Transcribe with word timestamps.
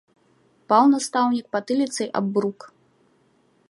Паў 0.71 0.83
настаўнік 0.93 1.45
патыліцай 1.57 2.07
аб 2.21 2.25
брук. 2.39 2.59